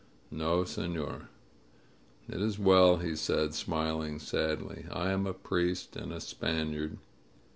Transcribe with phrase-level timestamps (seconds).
[0.31, 1.29] "No, senor."
[2.27, 4.87] "It is well," he said, smiling sadly.
[4.91, 6.97] "I am a priest and a Spaniard.